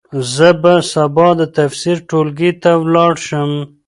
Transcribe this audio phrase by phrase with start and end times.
[0.33, 3.51] زه به سبا د تفسیر ټولګي ته ولاړ شم.